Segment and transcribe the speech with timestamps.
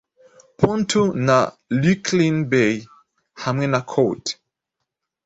[0.59, 1.37] Pontu na
[1.81, 2.73] Lucrine Bay,
[3.43, 4.23] hamwe na Coat